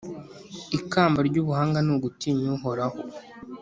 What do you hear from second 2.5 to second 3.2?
Uhoraho,